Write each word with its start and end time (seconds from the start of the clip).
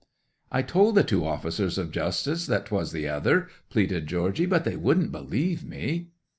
'"I 0.51 0.63
told 0.63 0.95
the 0.95 1.03
two 1.03 1.23
officers 1.27 1.77
of 1.77 1.91
justice 1.91 2.47
that 2.47 2.65
'twas 2.65 2.91
the 2.91 3.07
other!" 3.07 3.49
pleaded 3.69 4.07
Georgy. 4.07 4.47
"But 4.47 4.63
they 4.63 4.75
wouldn't 4.75 5.11
believe 5.11 5.63
me." 5.63 6.07